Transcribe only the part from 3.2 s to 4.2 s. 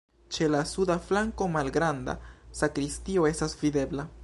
estas videbla.